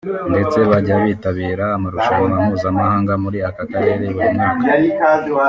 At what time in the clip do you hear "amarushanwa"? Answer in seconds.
1.77-2.35